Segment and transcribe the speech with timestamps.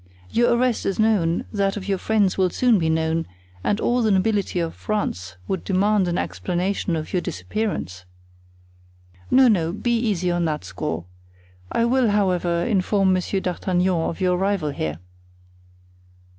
[0.31, 3.27] Your arrest is known, that of your friends will soon be known;
[3.63, 8.05] and all the nobility of France would demand an explanation of your disappearance.
[9.29, 11.05] No, no, be easy on that score.
[11.71, 14.97] I will, however, inform Monsieur d'Artagnan of your arrival here."